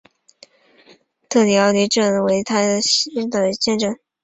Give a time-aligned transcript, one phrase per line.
[1.29, 4.01] 特里沃利镇区为美国堪萨斯州埃尔斯沃思县辖下的镇区。